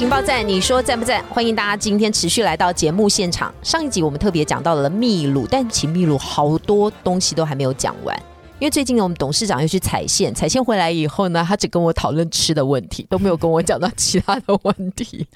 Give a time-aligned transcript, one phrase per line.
[0.00, 1.22] 情报站，你说赞不赞？
[1.28, 3.52] 欢迎大家今天持续来到节目现场。
[3.62, 8.18] 上一集我们特别讲到了秘鲁，但其秘鲁好多东西都还没有讲完。
[8.58, 15.26] 因为最近我们董事长又去踩线，踩线回来以后呢，他只跟我讨论吃的问题，都没有跟我讲到其他的问题。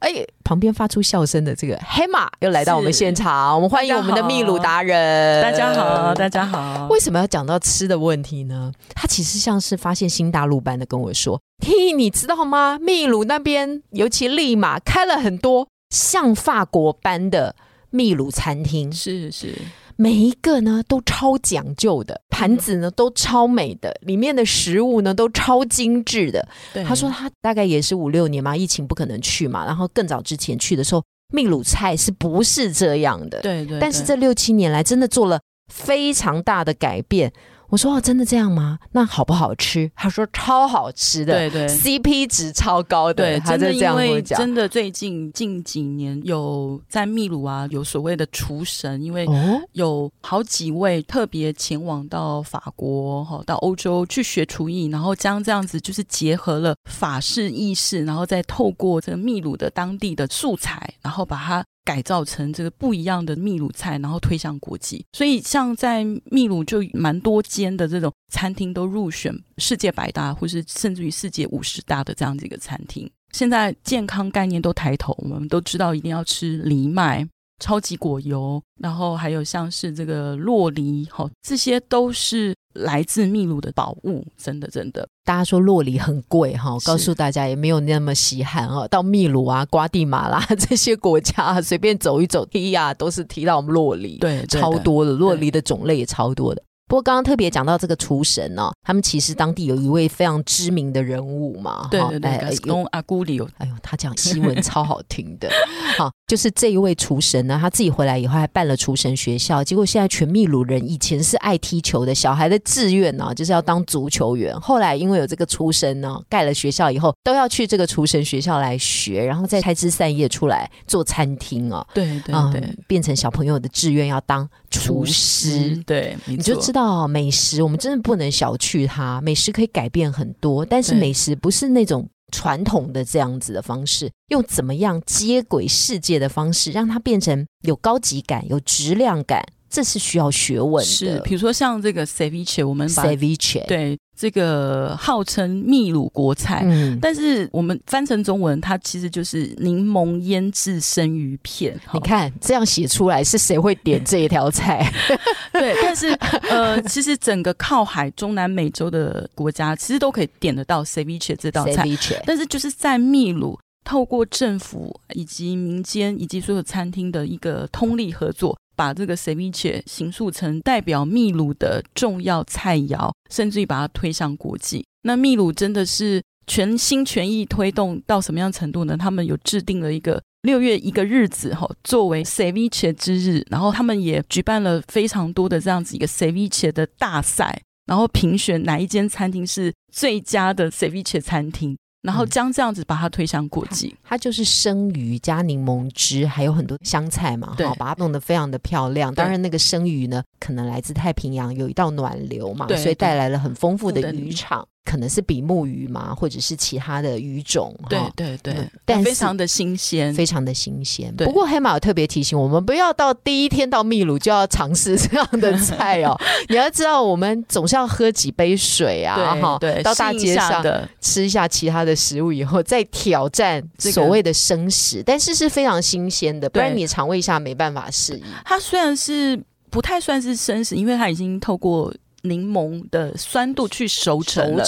[0.00, 5.42] 哎，旁边发出笑声的这个黑马又来到我们现场，我们欢迎我们的秘鲁达人。
[5.42, 6.86] 大家好，大家好。
[6.88, 8.72] 为什么要讲到吃的问题呢？
[8.94, 12.78] 他其实像是发现新大陆般的跟我说：“嘿，你知道吗？
[12.80, 17.56] 秘鲁那边，尤其利马开了很多像法国般的
[17.90, 19.52] 秘鲁餐厅。”是是。
[20.00, 26.48] 每一个呢都超讲究的，盘子呢都超美的，里面的食物呢都超精致的。
[26.86, 31.02] 他说他大概也是五六年嘛，疫情不可能去嘛，然后更早之前去的时候，
[31.34, 33.40] 秘鲁菜是不是这样的？
[33.40, 33.80] 对对。
[33.80, 37.32] 但是这六七年来，真的做了非常大的改变。
[37.68, 38.78] 我说哦，真的这样吗？
[38.92, 39.90] 那好不好吃？
[39.94, 43.14] 他说超好吃的，对对，CP 值超高的。
[43.14, 44.38] 对，他就这样跟我讲。
[44.38, 49.26] 真的，最近近几年有在秘鲁啊，有所谓的厨神，因为
[49.72, 61.64] 有好几位特别前往到法国哈，到欧洲去学厨艺，然后将这样子就是结合了法式意式，然后再透过这个秘鲁的当地的素材，然后把它。
[61.88, 65.02] 改造成这个不一样的秘鲁菜，然后推向国际。
[65.14, 73.10] 所以像在秘鲁就蛮多间的这种餐厅都入选世界百大，或是甚至于世界五十大的这样子一个餐厅。
[73.32, 77.26] 现在健康概念都抬头，我们都知道一定要吃藜麦、
[77.58, 82.54] 超级果油，然后还有像是这个洛梨，好，这些都是。
[82.74, 85.08] 来自秘鲁的宝物，真的真的。
[85.24, 88.86] 大家说洛梨很贵哈，告诉大家也没有那么稀罕哦。
[88.86, 96.62] 到秘鲁啊、瓜地马拉这些国家，随便走一走，提呀都是提到我们洛梨，对，超多的洛梨的种类也超多的。
[96.88, 105.50] 不过刚刚特别讲到这个厨神呢，他们其实当地有一位非常知名的人物嘛，对对对，用阿古里，哎呦，他讲西文超好听的，
[105.98, 126.77] 好，就是这一位厨神呢，他自己回来以后还办了厨神学校，结果现在全秘鲁人以前是爱踢球的小孩的志愿呢，就是要当足球员，后来因为有这个厨神呢，盖了学校以后，都要去这个厨神学校来学，然后再开枝散叶出来做餐厅哦，对对对，变成小朋友的志愿要当厨师，对，你就知道。
[126.78, 129.20] 到美食，我们真的不能小觑它。
[129.20, 140.90] 美食可以改变很多，但是美食不是那种传统的这样子的方式，用怎么样接轨世界的方式，让它变成有高级感、有质量感，这是需要学问的。
[140.90, 143.98] 是，比如说像这个 ceviche，我们 ceviche 对。
[144.20, 151.80] 这个号称秘鲁国菜，嗯但是我们翻成中文，它其实就是柠檬腌制生鱼片。
[151.94, 154.92] 你看这样写出来，是谁会点这一条菜？
[155.54, 156.08] 对，但是
[156.50, 161.86] 呃，其实整个靠海中南美洲的国家，其实都可以点得到 ceviche 这道菜。
[162.26, 168.58] 但是就是在秘鲁，透过政府以及民间以及所有餐厅的一个通力合作。
[168.78, 174.86] 把这个 ceviche 形塑成代表秘鲁的重要菜肴，甚至于把它推向国际。
[175.02, 178.96] 那秘鲁真的是全心全意推动到什么样程度呢？
[178.96, 191.76] 他们有制定了一个六月一个日子哈，作为 ceviche 之日，然后他们也举办了非常多的这样子一个 ceviche 的大赛，然后评选哪一间餐厅是最佳的 ceviche 餐厅。
[192.02, 199.12] 然后将这样子把它推向国际，它就是生鱼加柠檬汁，还有很多香菜嘛，好把它弄得非常的漂亮。
[199.14, 204.66] 当然，那个生鱼呢，可能来自太平洋，有一道暖流嘛，所以带来了很丰富的渔场。
[204.84, 208.54] 可能是比目鱼嘛，或者是其他的鱼种，对对对，
[208.86, 211.14] 但非常的新鲜，非常的新鲜。
[211.14, 216.18] 不过黑马有特别提醒我们，不要到第一天到秘鲁就要尝试这样的 菜哦。
[216.48, 220.64] 你要知道，我们总是要喝几杯水啊，哈，对，到大街上
[221.02, 228.24] 吃一下其他的食物以后，再挑战所谓的生食，但是是非常新鲜的，不然你肠胃下没办法适应。
[228.44, 229.38] 它虽然是
[229.68, 231.92] 不太算是生食，因为它已经透过。
[232.22, 234.64] 柠檬的酸度去熟成了，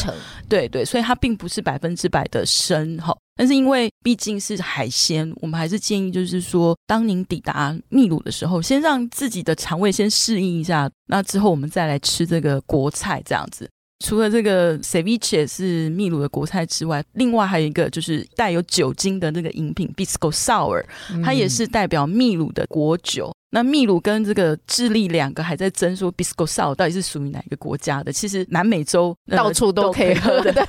[0.48, 3.16] 对对，所以它并不是百分之百的生哈。
[3.36, 13.68] 但是因为毕竟是海鲜，我们还是建议就是说，当您抵达秘鲁的时候，先让自己的肠胃先适应一下，那之后我们再来吃这个国菜这样子。
[14.04, 20.82] 除了这个 ceviche 是秘鲁的国菜之外，另外还有一个就是带有酒精的那个饮品 bisco sour，
[21.22, 23.30] 它也是代表秘鲁的国酒。
[23.52, 28.12] 那秘鲁跟这个智利两个还在争说 bisco sour 到底是属于哪一个国家的？
[28.12, 30.64] 其实南美洲到处都可以喝得到。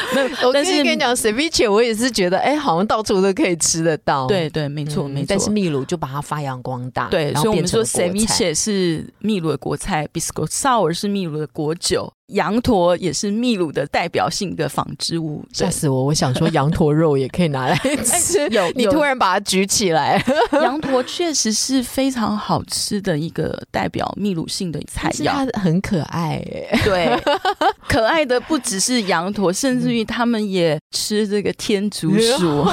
[0.46, 4.26] 我但是跟你讲 ceviche，我也是觉得哎，好像到处都可以吃得到。
[4.26, 5.26] 对对，没错没错。
[5.30, 7.08] 但是秘鲁就把它发扬光大。
[7.08, 12.12] 对，所以我们说 ceviche 是秘鲁的国菜，bisco sour 是秘鲁的国酒。
[12.28, 16.04] 羊驼也是秘鲁的代表性的纺织物，吓死我！
[16.06, 20.20] 我想说羊驼肉也可以拿来吃， 有你突然把它举起来，
[20.60, 26.42] 羊驼确实是非常好吃的一个代表秘鲁性的菜肴，它很可爱，
[26.84, 27.16] 对，
[27.88, 32.66] 可爱的不只是羊驼，甚至于他们也吃这个天竺鼠。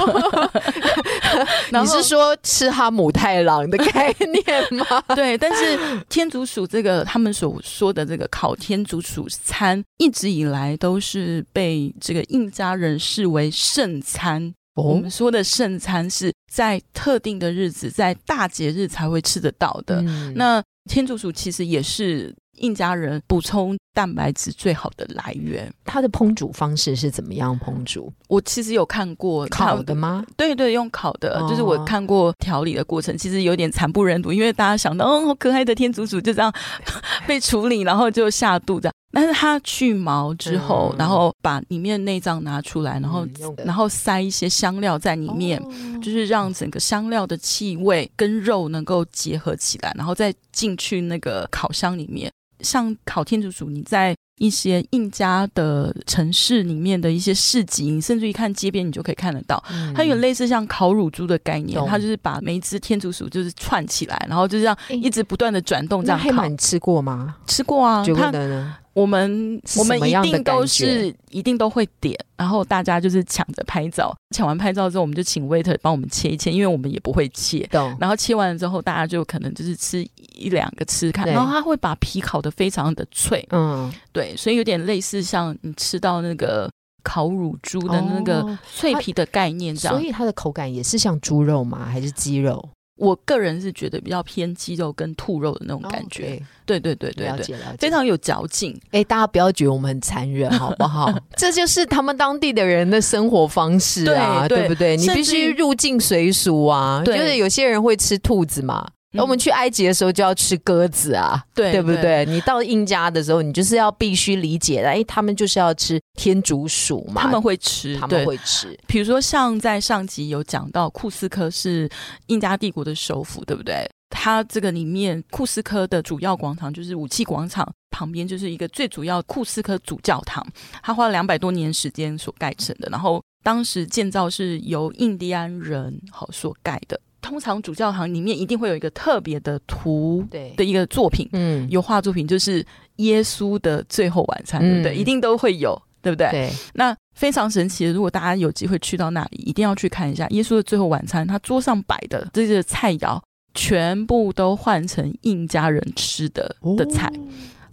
[1.71, 4.85] 你是说吃哈姆太郎的概念吗？
[5.15, 5.77] 对，但是
[6.09, 9.27] 天竺鼠这个他们所说的这个烤天竺鼠。
[9.43, 14.53] 餐一直以来都是被这个印加人视为圣餐。
[14.75, 20.01] 我们说的圣餐是在特定的日子，在大节日才会吃得到的。
[20.35, 22.33] 那天竺鼠其实也是。
[22.57, 28.13] 印加人补充蛋白质最好的来源，它的烹煮方式是怎么样烹煮？
[28.27, 30.23] 我其实有看过烤的吗？
[30.37, 36.53] 对对，用烤的，就是我看过调理的过程，其实有点惨不忍睹，因为大家想到，哦，好可爱的天竺鼠就这样
[37.25, 38.93] 被处理，然后就下肚这样。
[39.13, 43.25] 但是它去毛之后，然后把里面内脏拿出来，然后
[43.63, 45.61] 然后塞一些香料在里面，
[46.01, 52.31] 就是让整个香料的气味跟肉能够结合起来，然后再进去那个烤箱里面。
[52.61, 59.61] 像烤天竺鼠，你在一些印加的城市里面的一些市集，你甚至一看街边，你就可以看得到。
[59.93, 66.47] 它有类似像烤乳猪的概念，它就是把每一只天竺鼠就是串起来，然后就这样一直不断的转动这样烤。
[66.47, 67.35] 你吃过吗？
[67.45, 68.03] 吃过啊。
[68.03, 68.77] 觉得呢？
[68.93, 77.67] 我们我们一定都是一定都会点，然后大家就是抢着拍照，抢完拍照之后，我们就请 waiter 帮我们切一切，因为我们也不会切。
[77.99, 80.05] 然后切完了之后，大家就可能就是吃
[80.35, 83.43] 一两个吃看，然后他会把皮烤的非常的脆。
[83.51, 86.69] 嗯，对，所以有点类似像你吃到那个
[87.03, 89.97] 烤乳猪的那个脆皮的概念这样。
[89.97, 91.85] 所以它的口感也是像猪肉吗？
[91.85, 92.69] 还是鸡肉？
[92.97, 98.79] 我个人是觉得比较偏鸡肉跟兔肉的那种感觉，对对对对对，非常有嚼劲。
[98.91, 101.11] 哎，大家不要觉得我们很残忍，好不好？
[101.35, 104.95] 这就是他们当地的人的生活方式啊，对不对？
[104.95, 108.87] 你必须入境随俗啊，就是有些人会吃兔子嘛。
[109.13, 112.25] 那我们去埃及的时候就要吃鸽子啊，对对不对？
[112.25, 118.77] 你到印加的时候，你就是要必须理解的，哎，他们就是要吃天竺鼠嘛，他们会吃，他们会吃。
[118.87, 121.87] 比如说像在上集有讲到，库斯科是
[122.27, 123.87] 印加帝国的首府，对不对？
[124.09, 130.45] 它这个里面库斯科的主要广场就是武器广场旁边就是一个最主要库斯科主教堂，
[130.83, 136.99] 它花了两百多年时间所盖成的，然后当时建造是由印第安人好所盖的。
[137.23, 142.63] 通常主教堂里面一定会有一个特别的图的一个作品，嗯，油画作品就是
[142.97, 144.95] 耶稣的最后晚餐，对不对？
[144.95, 146.29] 一定都会有，对不对？
[146.29, 146.51] 对。
[146.73, 151.25] 那非常神奇的，如果大家有机会去到那里，一定要去看一下耶稣的最后晚餐。
[151.25, 153.19] 他桌上摆的这些菜肴，
[153.53, 157.11] 全部都换成印加人吃的的菜，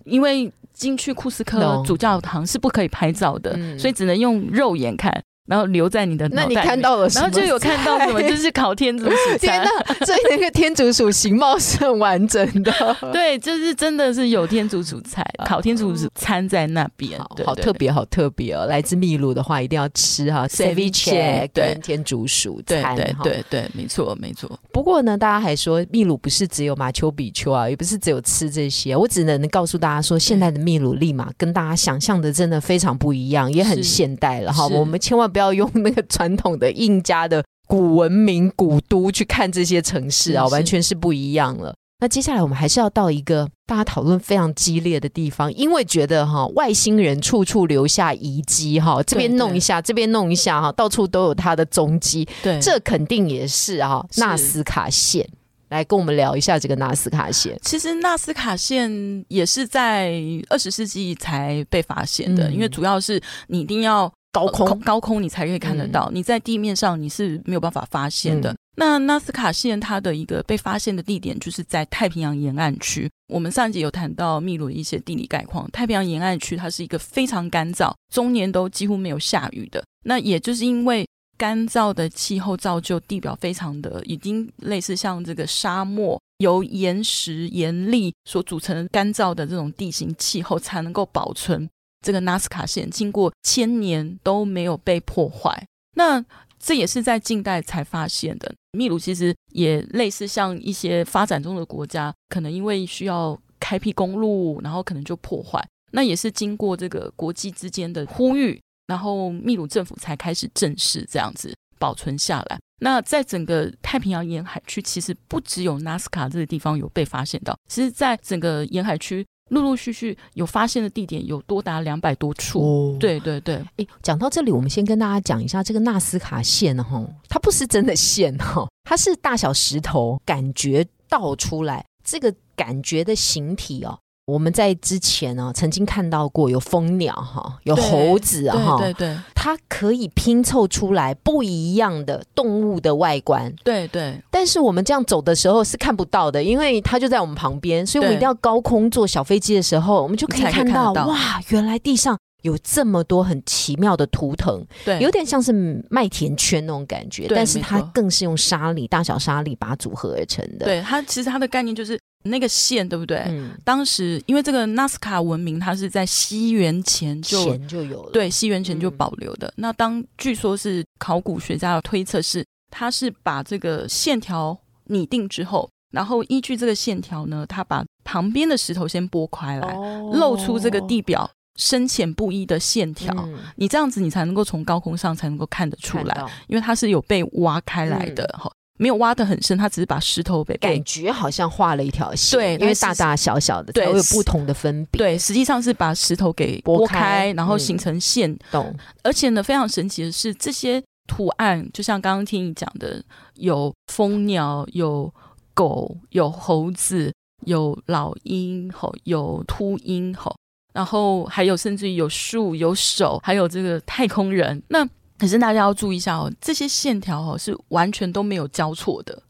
[0.04, 5.22] 因为进去库斯科主教堂是不可以拍照的，所以只能用肉眼看。
[5.46, 9.16] 然后留在你的那你看到了，然后就有看到什么，就是烤天竺鼠。
[9.40, 12.72] 天哪，所以那个天竺鼠形貌是很完整的。
[13.12, 18.66] 对，就是真的是有天竺鼠菜，烤天竺鼠餐在那边，好特别，好特别哦。
[18.66, 22.94] 来自秘鲁的话，一定要吃哈，ceviche 跟天竺鼠餐。
[22.94, 24.48] 对对对，没错没错。
[24.72, 28.94] 不过呢，大家还说秘鲁不是只有马丘比丘啊，也不是只有吃这些。
[28.94, 34.66] 我只能告诉大家说，现在的秘鲁立马跟大家想象的真的非常不一样，也很现代了哈。
[34.68, 35.50] 我们千万不要。
[35.60, 41.74] 用那个传统的印加的古文明古都去看这些城市啊，完全是不一样了。
[41.98, 52.26] 那接下来我们还是要到一个大家讨论非常激烈的地方，因为觉得哈外星人处处留下遗迹哈，这边弄一下，这边弄一下哈，到处都有他的踪迹。
[52.42, 54.02] 对，这肯定也是啊。
[54.16, 55.28] 纳斯卡线，
[55.68, 57.58] 来跟我们聊一下这个纳斯卡线。
[57.62, 60.14] 其实纳斯卡线也是在
[60.48, 64.10] 二十世纪才被发现的，因为主要是你一定要。
[64.32, 68.54] 高空高空你才可以看得到，你在地面上你是没有办法发现的。
[68.76, 73.10] 那纳斯卡线它的一个被发现的地点就是在太平洋沿岸区。
[73.28, 79.84] 我们上一集有谈到秘鲁的一些地理概况，太平洋沿岸区它是一个非常干燥，终年都几乎没有下雨的。
[80.04, 81.06] 那也就是因为
[81.36, 91.68] 干燥的气候造就地表非常的已经类似像这个沙漠，由岩石岩粒所组成的干燥的这种地形气候才能够保存。
[92.04, 95.66] 这个纳斯卡线经过千年都没有被破坏。
[95.96, 96.24] 那
[96.58, 98.52] 这也是在近代才发现的。
[98.72, 105.60] 秘鲁其实也类似像一些发展中的国家，可能因为需要开辟公路，然后可能就破坏。
[105.92, 112.58] 那也是经过这个国际之间的呼吁，然后秘鲁政府才开始正式这样子保存下来。
[112.82, 122.96] 那在整个太平洋沿海区，其实不只有纳斯卡这个地方有被发现到，其实在整个沿海区陆陆续续有发现的地点有多达两百多处。
[122.98, 133.98] 对对对，哎，讲到这里，我们先跟大家讲一下这个纳斯卡线哈，它不是真的线哈，它是大小石头感觉倒出来，这个感觉的形体哦。
[134.30, 144.22] 我们在之前呢，曾经看到过有蜂鸟哈，有猴子哈，对对，它可以拼凑出来不一样的动物的外观，对对。
[144.30, 155.52] 但是我们这样走的时候是看不到的，因为它就在我们旁边，所以我们一定要高空坐小飞机的时候，我们就可以看到哇，原来地上有这么多很奇妙的图腾，对，有点像是
[155.90, 160.66] 麦田圈那种感觉，但是它更是用沙粒大小沙粒把它组合而成的。
[160.66, 161.98] 对它，其实它的概念就是。
[162.24, 163.18] 那个线对不对？
[163.28, 169.52] 嗯，当时因为这个纳斯卡文明，它是在西元前就前就有了，对，西元前就保留的。
[169.56, 179.74] 那当据说是考古学家的推测是，他是把这个线条拟定之后，然后依据这个线条呢，他把旁边的石头先拨开来，
[180.12, 183.14] 露出这个地表深浅不一的线条。
[183.56, 188.50] 你这样子，你才能够从高空上才能够看得出来，因为它是有被挖开来的哈。
[188.80, 198.34] 没有挖的很深，他只是把石头给感觉好像画了一条线，对，因为大大小小的，对，有不同的分别，对，实际上是把石头给拨开，然后形成线。
[198.50, 198.74] 懂。
[199.02, 205.12] 而且呢，非常神奇的是，这些图案就像刚刚听你讲的，有蜂鸟，有
[205.52, 207.12] 狗，有猴子，
[207.44, 210.34] 有老鹰，吼，有秃鹰，吼，
[210.72, 214.62] 然后还有甚至于有树，有手，还有这个太空人。
[214.68, 214.88] 那
[215.20, 219.22] 可是大家要注意一下哦，这些线条哦是完全都没有交错的，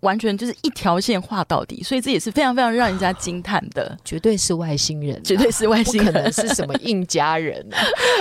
[0.00, 7.78] 完全就是一条线画到底，所以这也是非常非常让人家惊叹的， 绝对是外星人，绝对是外星人，可能是什么印加人啊，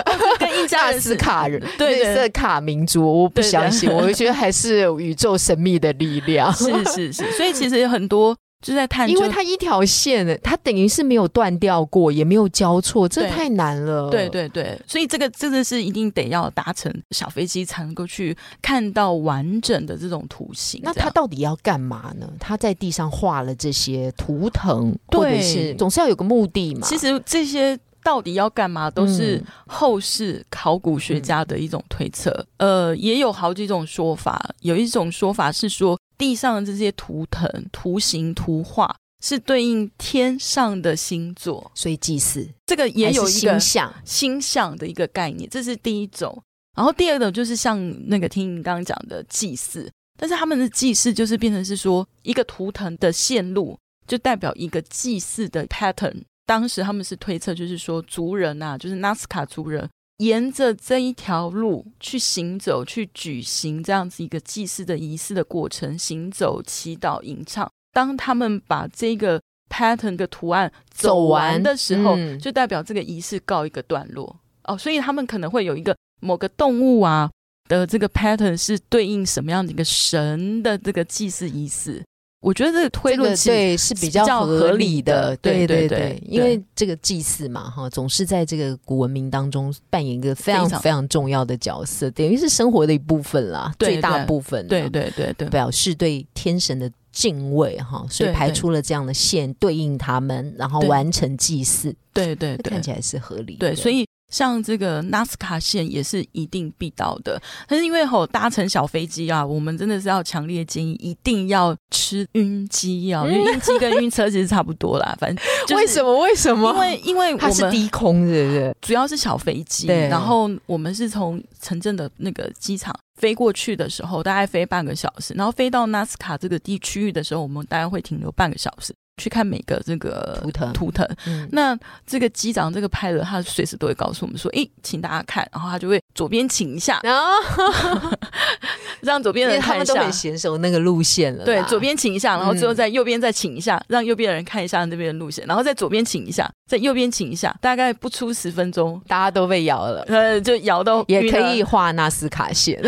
[0.39, 8.35] 跟印加斯卡人， 对色卡民族，我不相信，我觉得还是宇宙神秘的力量，是是是，所以其实有很多。
[8.61, 14.09] 就在探，因为它一条线，它等于是没有断掉过，也没有交错，这太难了。
[14.09, 20.81] 对对对，所以这个真的是一定得要搭乘小飞机才能够去看到完整的这种图形。
[20.83, 22.29] 那他到底要干嘛呢？
[22.37, 26.85] 他在地上画了这些图腾，或者是总是要有个目的嘛？
[26.85, 32.45] 其实这些到底要干嘛，都是后世考古学家的一种推测。
[32.57, 35.97] 呃，也有好几种说法，有一种说法是说。
[36.19, 46.39] 地上的这些图腾、图形、图画是对应天上的星座，所以祭祀这个也有一个星象、星象的一个概念，这是第一种。
[46.77, 56.21] 然后第二种就是像那个听你刚刚讲的祭祀，但是他们的祭祀就是变成是说一个图腾的线路就代表一个祭祀的 pattern。
[56.45, 59.87] 当时他们是推测，就是说族人啊，就是纳斯卡族人。
[60.19, 67.69] 沿着这一条路去行走，去举行这样子一个祭祀的仪式的过程，行走、祈祷、吟唱。
[67.93, 74.77] 当他们把这个 pattern 的图案走完的时候，就代表这个仪式告一个段落哦。
[74.77, 77.31] 所以他们可能会有一个某个动物啊
[77.69, 82.03] 的这个 pattern 是对应什么样的一个神的这个祭祀仪式。
[82.41, 104.05] 我觉得这个推论对是比较合理的，对对对，因为这个祭祀嘛，哈，总是在这个古文明当中扮演一个非常非常重要的角色，等于是生活的一部分啦，最大部分，对对对对，表示对天神的敬畏哈，所以排出了这样的线对应他们，然后完成祭祀，对对对，看起来是合理，对，所以。
[104.29, 115.15] 像这个纳斯卡线也是一定必到的，但是因为吼搭乘小飞机啊，我们真的是要强烈建议一定要吃晕机啊，因为晕机跟晕车其实差不多啦。
[115.19, 115.45] 反正
[115.77, 116.19] 为什么？
[116.19, 116.71] 为什么？
[116.71, 118.75] 因为因为它是低空，是不是？
[118.81, 128.93] 主要是小飞机，然后我们是从城镇的那个机场飞过去的时候，大概飞半个小时，然后飞到纳斯卡这个地区域的时候，我们大概会停留半个小时。
[129.19, 131.07] 去看每个这个图腾，图腾。
[131.51, 138.11] 那这个机长这个派的，他随时都会告诉我们说：“哎，请大家看。”然后他就会左边请一下，然 后
[139.01, 139.93] 让左边的人看一下。
[139.93, 141.45] 他们都很娴熟那个路线了。
[141.45, 146.49] 对，左边请一下，然后最后在右边再请一下，让右边的人看一下那边的路线，然后在左边请一下。
[146.69, 152.79] 在右边请一下，大概不出十分钟，大家都被摇了， 呃，就摇到也可以画纳斯卡线，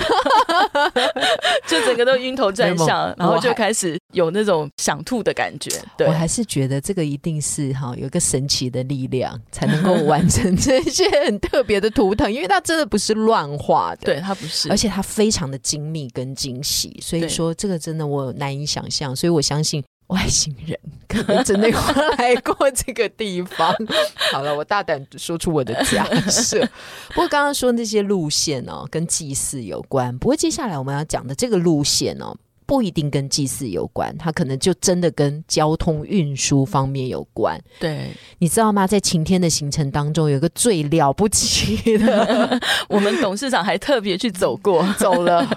[1.68, 5.72] 就整个都晕头转向，然后就开始有那种想吐的感觉。
[5.98, 6.06] 对。
[6.06, 19.84] 我还是觉得这个一定是哈有一个神奇的力量才能够完成这些很特别的图腾，因为它真的不是乱画的，对，它不是，而且它非常的精密跟精细，所以说这个真的我难以想象，所以我相信。
[20.12, 20.78] 外星人
[21.08, 21.78] 可能真的有
[22.18, 23.74] 来过这个地方。
[24.32, 26.60] 好了，我大胆说出我的假设。
[27.10, 30.18] 不过刚刚说那些路线哦，跟祭祀有关。
[30.18, 37.60] 不过接下来我们要讲的这个路线哦，不一定跟祭祀有关，它可能就真的跟交通运输方面有关。
[37.80, 38.86] 对，你知道吗？
[38.88, 45.50] 在晴天的行程当中，有一个最了不起的， 我们董事长还特别去走过，走了，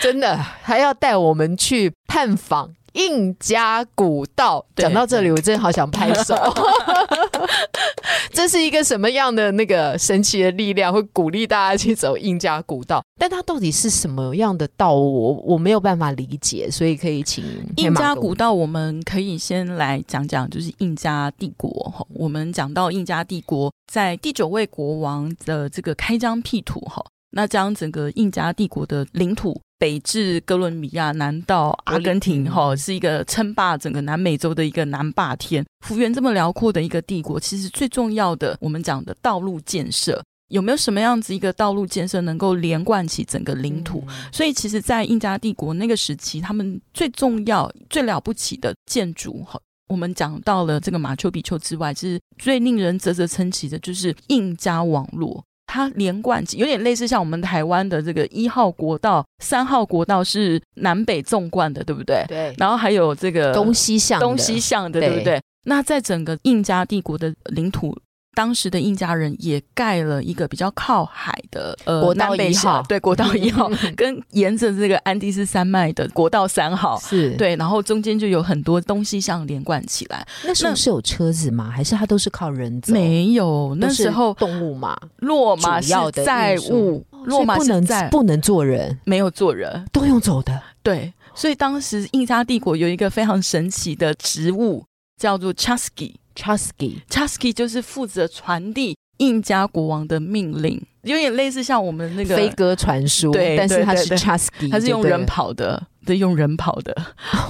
[0.00, 2.72] 真的还要带我们去探访。
[2.92, 6.34] 印加古道讲到这里，我真的好想拍手。
[8.32, 13.02] 这是一个什么样的那个神奇的力量，会鼓励大家去走印加古道？
[13.18, 14.94] 但它到底是什么样的道？
[14.94, 17.44] 我我没有办法理解，所以可以请
[17.76, 22.06] 印加古道，我们可以先来讲讲，就是印加帝国哈。
[22.14, 29.60] 我们讲到印加帝国在第九位国王的这个开疆辟土哈，那将整个印加帝国的领土。
[29.78, 37.40] 北至哥伦比亚，南到阿根廷，哈，是一个称霸整个南美洲的一个南霸天，幅员这么辽阔的一个帝国。
[37.40, 44.04] 其实最重要的，我们讲的道路建设，有没有什么样子一个道路建设能够连贯起整个领土？
[44.30, 55.42] 所以，其实，在印加帝国那个时期，他们最重要、最了不起的建筑，哈，我们讲到了这个马丘比丘之外，其实最令人啧啧称奇的，就是印加网络。
[55.72, 62.22] 它连贯起有点类似像我们台湾的这个一号国道、三号国道是南北纵贯的，对不对？
[62.28, 62.54] 对。
[62.58, 65.40] 然后还有这个东西向东西向的，对不对？
[65.64, 67.96] 那在整个印加帝国的领土。
[68.34, 80.26] 当时的印加人也盖了一个比较靠海的呃国道一号，对国道一号， 跟沿着这个安第斯山脉的国道三号是对，然后中间就有很多东西像连贯起来。
[80.44, 81.70] 那时候是有车子吗？
[81.70, 82.92] 还是它都是靠人走？
[82.92, 85.92] 没有，那时候动物嘛，骆马是
[86.24, 90.62] 载物，骆马不能不能坐人，没有坐人，都用走的。
[90.82, 94.84] 对，所以当时印加帝国有一个非常神奇的植物，
[95.22, 96.14] 叫做 chasky。
[96.34, 106.96] Chasky，Chasky 就是负责传递印加国王的命令，有点类似像我们那个飞鸽传书，对，但是它是 Chasky，它是用人跑的，对，用人跑的，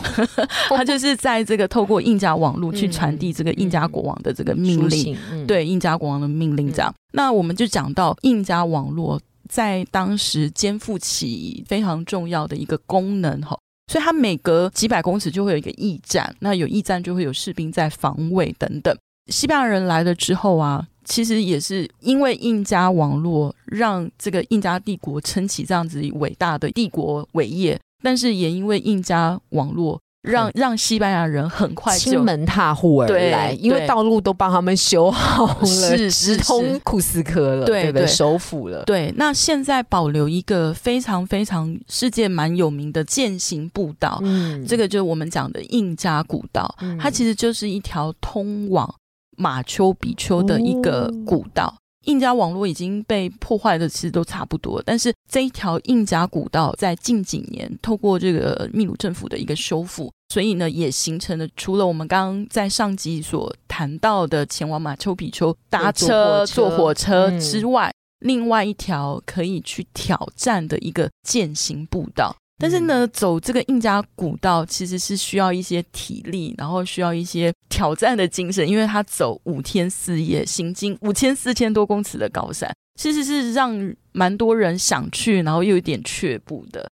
[0.69, 6.93] 他就是在这个透过印加网络去传递这个印加国王的这个命令，对，印加国王的命令这样。
[7.13, 13.57] 那我们就讲到印加网络在当时肩负起非常重要的一个功能，哈。
[13.87, 18.97] 所以它每隔几百公尺就会有一个驿站，那有驿站就会有士兵在防卫等等。
[19.27, 30.01] 西班牙人来了之后啊，其实也是因为印加网络让这个印加帝国撑起这样子伟大的帝国伟业，但是也因为印加网络。
[30.23, 38.85] 让让西班牙人很快就门踏户而来，因为道路都帮他们修好了，是直通库斯科了，对对，首府了。
[38.85, 48.95] 对，那现在保留一个非常非常世界蛮有名的践行步道，嗯，这个就是我们讲的印加古道，它其实就是一条通往
[49.37, 51.75] 马丘比丘的一个古道。
[52.05, 54.83] 印加网络已经被破坏的，其实都差不多。
[54.85, 72.35] 但是这一条印加古道在近几年透过这个秘鲁政府的一个修复，所以呢也形成了除了我们刚刚在上集所谈到的前往马丘比丘搭车坐火车之外，另外一条可以去挑战的一个践行步道。
[72.63, 86.89] 但是呢，走这个印加古道其实是需要一些体力，然后需要一些挑战的精神，因为他走五天四夜，行经五千四千多公尺的高山，其实是让蛮多人想去，然后又有点却步的。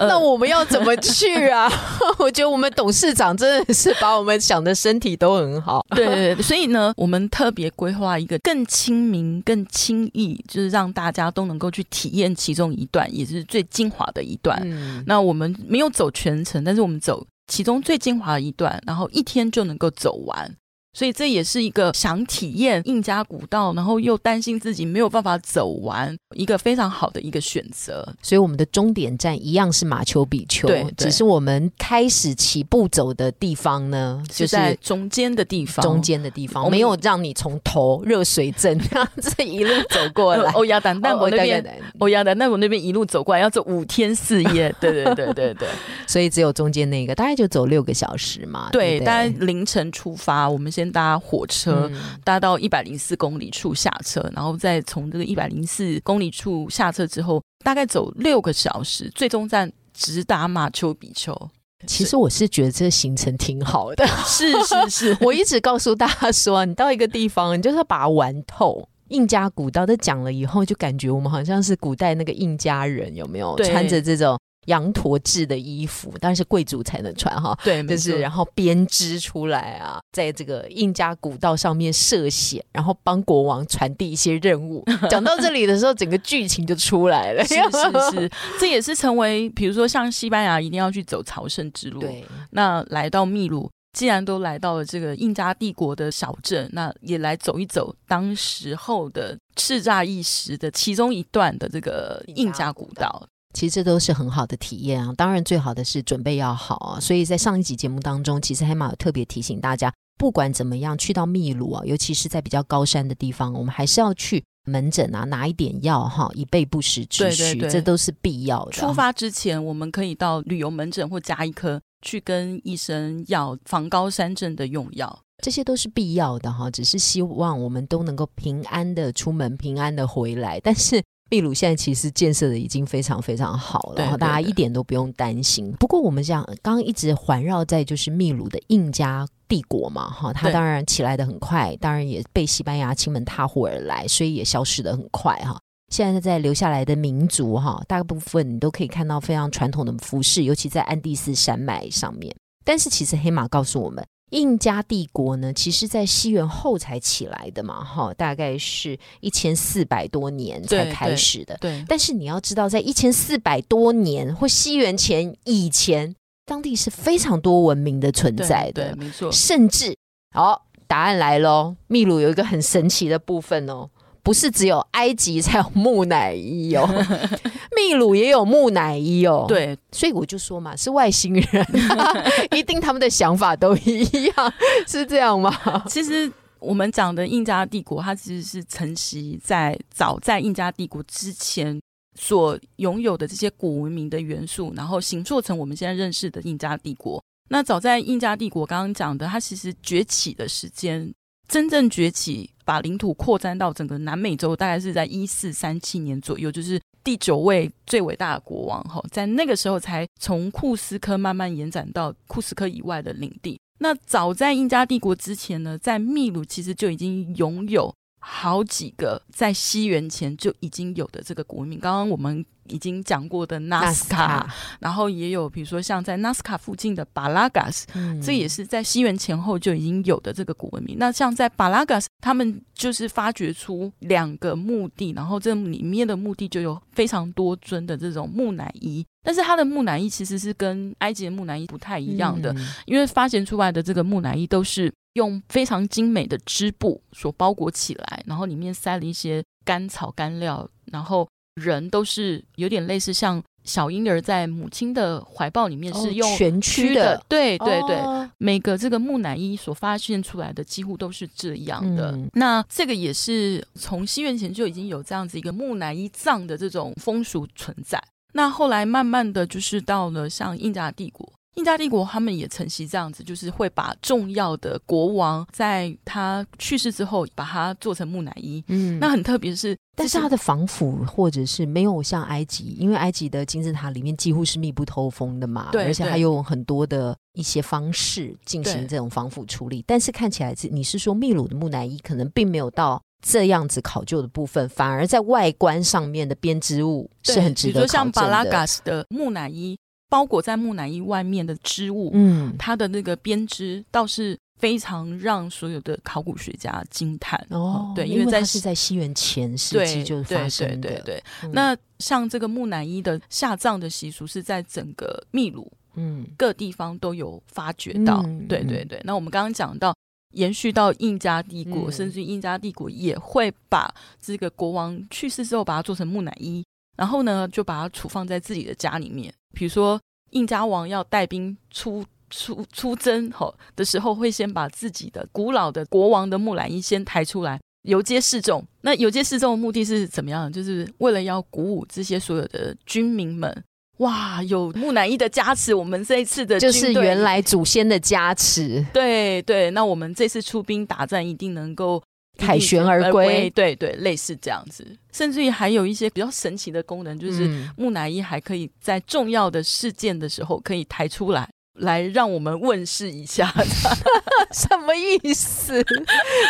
[0.00, 1.70] 那我们要怎么去啊？
[2.18, 5.84] 我觉得我们董事长真的是把我们想的身体都很好。
[5.90, 14.58] 对对对，所以呢，我们特别规划一个更亲民、更轻易，就是让大家都能够去体验其中一段，也是最精华的一段。
[15.06, 20.54] 那我们没有走全程，但是我们走其中最精华的一段，然后一天就能够走完。
[20.94, 28.06] 所以这也是一个想体验印加古道，然后又担心自己没有办法走完，一个非常好的一个选择。
[28.22, 40.50] 所以我们的终点站一样是马丘比丘，对，只是我们开始起步走的地方呢，就在中间的地方，中间的地方没有让你从头热水镇 这样子一路走过来。
[40.52, 41.64] 欧亚丹，但我那边，
[41.98, 45.68] 欧亚丹，那我那边一路走过来要走五天四夜，对对对对对，
[46.08, 48.68] 所以只有中间那个，大概就走六个小时嘛。
[48.72, 51.90] 对，大概凌晨出发，我们先搭火车，
[52.22, 61.36] 搭到一百零四公里处下车，然后再从这个一百零四公里处下车之后，大概走六个小时，最终站直达马丘比丘。
[61.84, 68.88] 其实我是觉得这个行程挺好的，是是是， 我一直告诉大家说，你到一个地方，你就是要把它玩透。
[69.08, 74.38] 印加古道都讲了以后，就感觉我们好像是古代那个印加人，有没有穿着这种？
[74.68, 77.58] 羊驼制的衣服，当然是贵族才能穿哈。
[77.64, 84.84] 对，就是然后编织出来啊，在这个印加古道上面涉险，然后帮国王传递一些任务。
[85.10, 87.44] 讲到这里的时候，整个剧情就出来了。
[87.44, 92.00] 是是是， 这也是成为，比如说像西班牙一定要去走朝圣之路。
[92.00, 103.26] 对，那来到秘鲁，既然都来到了这个印加帝国的小镇，那也来走一走当时候的叱咤一时的其中一段的这个印加古道。
[103.54, 105.12] 其实这都是很好的体验啊！
[105.16, 107.00] 当然，最好的是准备要好啊。
[107.00, 117.58] 所以在上一集节目当中，其实黑马有特别提醒大家，不管怎么样，去到秘鲁啊，尤其是在比较高山的地方，我们还是要去门诊啊，拿一点药哈，以备不时之需。
[117.70, 118.72] 这都是必要的。
[118.72, 126.70] 出发之前，我们可以到旅游门诊或加一科，去跟医生要防高山症的用药，这些都是必要的哈。
[126.70, 130.60] 只是希望我们都能够平安的出门，平安的回来。
[130.60, 131.02] 但是。
[131.30, 135.70] 秘鲁现在其实建设的已经非常非常好了，然后大家一点都不用担心。
[135.78, 145.58] 不过我们讲刚刚一直环绕在就是秘鲁的印加帝国嘛，哈，它当然起来的很快，当然也被西班牙亲门踏户而来，所以也消失的很快哈。
[145.92, 152.34] 现在在留下来的民族哈，大部分你都可以看到非常传统的服饰，尤其在安第斯山脉上面。
[152.64, 154.04] 但是其实黑马告诉我们。
[154.30, 161.56] 印加帝国呢，其实，在西元后才起来的嘛，哈，大概是一千四百多年才开始的。
[161.60, 166.14] 对，但是你要知道，在一千四百多年或西元前以前，
[166.44, 169.32] 当地是非常多文明的存在的，对没错。
[169.32, 169.96] 甚至，
[170.34, 173.88] 好，答案来喽，秘鲁有一个很神奇的部分哦。
[174.28, 176.86] 不是只有埃及才有木乃伊哦，
[177.74, 179.46] 秘鲁也有木乃伊哦。
[179.48, 181.66] 对，所以我就说嘛，是外星人，
[182.54, 184.02] 一定他们的想法都一
[184.36, 184.52] 样，
[184.86, 185.82] 是这样吗？
[185.88, 191.80] 其实我们讲的印加帝国，它其实是承袭在早在印加帝国之前
[192.20, 197.18] 所拥有的这些古文明的元素，然后形塑成我们现在认识的印加帝国。
[197.48, 201.10] 那早在印加帝国刚刚讲的，它其实崛起的时间。
[201.48, 213.58] 真正崛起，把领土扩展到整个南美洲，大概是在一四三七年左右，就是第九位最伟大的国王哈，在那个时候才从库斯科慢慢延展到库斯科以外的领地。
[213.80, 217.94] 那早在印加帝国之前呢，在秘鲁其实就已经拥有
[218.30, 221.80] 好几个在西元前就已经有的这个国民。
[221.80, 222.44] 刚刚我们。
[222.70, 224.46] 已经讲过的纳斯卡，
[224.78, 227.86] 然后也有比如说像在纳斯卡附近的巴拉嘎斯，
[228.22, 230.94] 这也是在西元前后就已经有的这个古文明。
[230.98, 251.28] 那像在巴拉嘎斯，他们就是发掘出两个墓地，然后这里面的墓地就有非常多尊的这种木乃伊，但是它的木乃伊其实是跟埃及的木乃伊不太一样的，因为发现出来的这个木乃伊都是用非常精美的织布所包裹起来，然后里面塞了一些干草干料，然后。
[251.58, 257.98] 人都是有点类似像小婴儿在母亲的怀抱里面是用蜷曲的，对对对，
[258.38, 262.16] 每个这个木乃伊所发现出来的几乎都是这样的。
[262.34, 268.00] 那这个也是从西元前就已经有这样子一个木乃伊葬的这种风俗存在。
[268.34, 271.28] 那后来慢慢的就是到了像印加帝国。
[271.58, 278.62] 印加帝国他们也承袭这样子，就是会把重要的国王在他去世之后，把它做成木乃伊。
[278.68, 289.84] 嗯，那很特别是，但是他的防腐或者是没有像埃及，因为埃及的金字塔里面几乎是密不透风的嘛，对，而且还有很多的一些方式进行这种防腐处理。
[289.86, 297.88] 但是看起来是你是说秘鲁的木乃伊可能并没有到这样子考究的部分，反而在外观上面的编织物是很值得考证的。
[297.88, 299.76] 像巴拉嘎斯的木乃伊。
[300.08, 307.92] 包裹在木乃伊外面的织物，嗯，它的那个编织倒是非常让所有的考古学家惊叹哦。
[307.94, 310.88] 对，因为在是在西元前世纪就发生的。
[310.88, 311.50] 对对对。
[311.52, 318.22] 那像这个木乃伊的下葬的习俗，是在整个秘鲁，嗯，各地方都有发掘到。
[318.48, 319.00] 对对对。
[319.04, 319.94] 那我们刚刚讲到，
[320.32, 326.64] 延续到印加帝国，甚至印加帝国也会把这个国王去世之后，把它做成木乃伊。
[326.98, 329.32] 然后呢，就把它储放在自己的家里面。
[329.54, 329.98] 比如说，
[330.32, 338.62] 印加王要带兵出出出征吼的时候，会先把自己的古老的国王的木乃伊先抬出来游街示众。
[338.82, 340.52] 那游街示众的目的是怎么样？
[340.52, 343.64] 就是为了要鼓舞这些所有的军民们，
[343.98, 348.84] 哇，有木乃伊的加持，我们这一次的就是原来祖先的加持。
[348.92, 352.02] 对对，那我们这次出兵打战一定能够
[352.38, 353.50] 凯旋而归。
[353.50, 357.46] 对对，类似这样子，甚至于还有一些比较神奇的功能，就是
[357.76, 361.46] 木乃伊还可以在重要的事件的时候可以抬出来。
[361.80, 363.54] 来让我们问世一下，
[364.50, 365.80] 什么意思？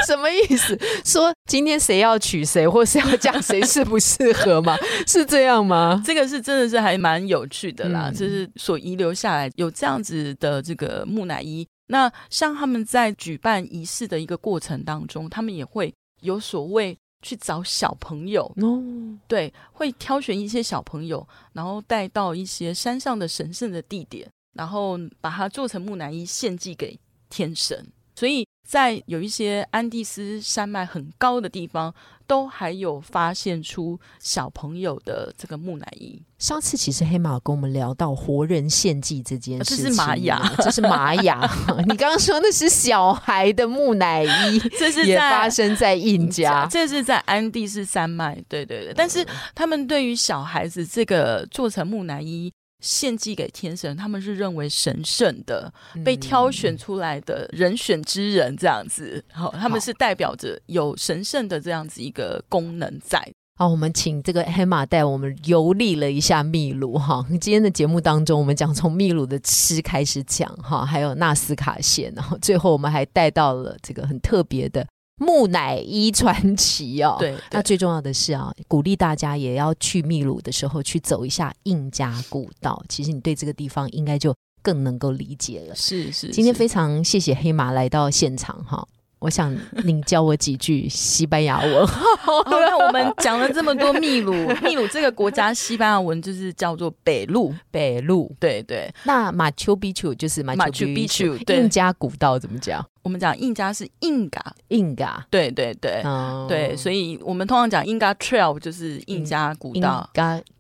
[0.07, 0.75] 什么意思？
[1.05, 4.75] 说今天谁要娶谁，或是要嫁谁，适不适合吗？
[5.07, 6.01] 是这样吗？
[6.03, 11.67] 这个是真的是还蛮有趣的啦，就是所遗留下来有这样子的这个木乃伊。
[11.89, 18.81] 那像他们在举办仪式的一个过程当中，他们也会有所谓去找小朋友哦，
[19.27, 24.31] 对，会挑选一些小朋友，然后带到一些山上的神圣的地点。
[24.55, 26.99] 然后把它做成木乃伊献祭给
[27.31, 31.95] 天神，所以在有一些安第斯山脉很高的地方，
[32.29, 36.23] 都还有发现出小朋友的这个木乃伊。
[36.39, 41.51] 上次其实黑马跟我们聊到活人献祭这件事情，这是玛雅，这是玛雅。
[41.89, 48.41] 你刚刚说那是小孩的木乃伊，这是也发生在印加，这是在安第斯山脉。
[48.49, 52.53] 对对对，但是他们对于小孩子这个做成木乃伊。
[52.81, 55.73] 献祭给天神，他们是认为神圣的，
[56.05, 63.33] 被挑选出来的人选之人这样子，好，他们是代表着有神圣的这样子一个功能在。
[63.57, 67.27] 好，我们请这个黑马带我们游历了一下秘鲁哈。
[67.41, 74.87] 今天的节目当中，我们讲从秘鲁的吃开始讲哈，还有纳斯卡线，然后最后我们还带到了这个很特别的。
[75.19, 82.83] 木乃伊传奇哦，对，那最重要的是啊，鼓励大家也要去秘鲁的时候去走一下印加古道。
[82.89, 85.75] 其实你对这个地方应该就更能够理解了。
[85.75, 88.87] 是是，今天非常谢谢黑马来到现场哈。
[89.21, 89.53] 我想
[89.85, 91.89] 您教我几句西班牙文。
[92.47, 98.33] 那我们 讲了这么多秘鲁，秘鲁这个国家西班牙文就是叫做北路，北路。
[98.39, 98.89] 对对。
[99.03, 102.81] 那马丘比丘就是马丘比丘，印加古道怎么讲？
[103.09, 106.03] 我们讲印加是印加，印加，对对对，
[106.47, 110.07] 对，所以我们通常讲印加 trail 就是印加古道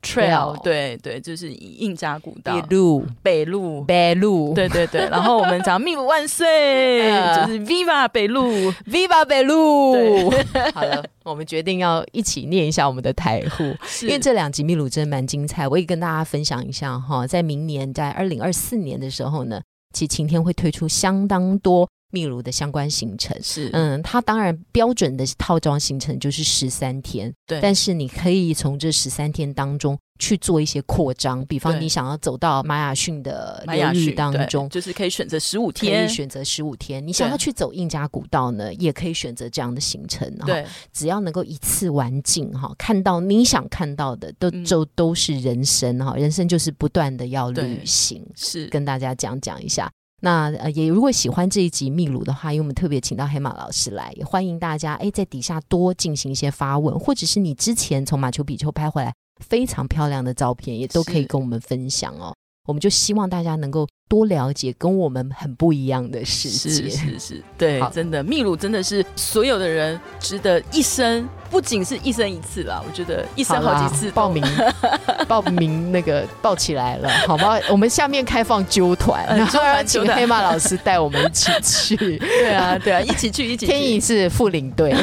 [0.02, 5.06] ，trail，对对，就是印加古道，北路，北路，北路，对对对。
[5.11, 7.02] 然后我们讲 秘鲁万岁，
[7.37, 10.30] 就是 Viva 北路， Viva 北路。
[10.72, 13.64] 好了，我们决定要一起念一下我们的台呼，
[14.06, 17.26] 因为这两集秘鲁真的蛮精彩，我也跟大家分享一下哈。
[17.26, 19.61] 在明年，在二零二四年的时候呢，
[19.92, 21.87] 其实晴天会推出相当多。
[22.10, 27.60] 秘鲁的相关行程是，嗯，它当然标准的套装行程就是十三天，对。
[27.60, 37.06] 但是你可以从这十三天当中去做一些扩张，比方你想要走到玛雅逊的流域当中，就是可以选择十五天，可以选择十五天。
[37.06, 40.64] 你想要去走印加古道呢，也可以选择这样的行程，对。
[40.92, 49.90] 只要能够一次完尽哈，看到你想看到的，都都都是人生哈，人生就是不断的要旅行，是跟大家讲讲一下。
[50.20, 62.35] 那呃，也如果喜欢这一集秘鲁的话，因为我们特别请到黑马老师来，也欢迎大家哎在底下多进行一些发问，或者是你之前从马丘比丘拍回来非常漂亮的照片，也都可以跟我们分享哦。
[62.68, 74.44] 我们就希望大家能够多了解跟我们很不一样的世界，是是是， 对，真的秘鲁真的是所有的人值得一生，不仅是一生一次啦，我觉得一生好几次报名
[75.26, 77.59] 报名那个报起来了，好吗？
[77.70, 81.50] 我们下面开放揪团，然后请黑马老师带我们一起
[81.96, 84.94] 去，对啊对啊，一起去一起，天意是副领队，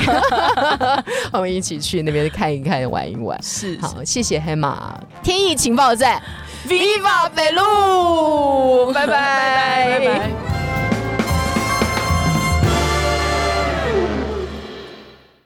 [1.33, 3.75] 我们一起去那边看一看玩一玩，是。
[3.81, 6.21] 好，谢谢黑马，天意情报站。
[6.65, 8.91] Viva Peru！
[8.93, 10.31] 拜拜